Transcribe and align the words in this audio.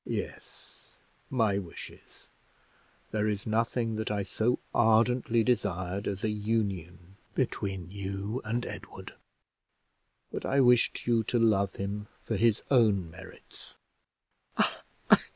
"Yes 0.03 0.95
my 1.29 1.59
wishes; 1.59 2.27
there 3.11 3.27
is 3.27 3.45
nothing 3.45 3.97
that 3.97 4.09
I 4.09 4.23
so 4.23 4.57
ardently 4.73 5.43
desired 5.43 6.07
as 6.07 6.23
a 6.23 6.31
union 6.31 7.17
between 7.35 7.91
you 7.91 8.41
and 8.43 8.65
Edward; 8.65 9.13
but 10.31 10.43
I 10.43 10.59
wished 10.59 11.05
you 11.05 11.23
to 11.25 11.37
love 11.37 11.75
him 11.75 12.07
for 12.19 12.35
his 12.35 12.63
own 12.71 13.11
merits." 13.11 13.75